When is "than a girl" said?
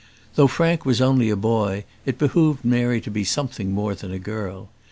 3.93-4.69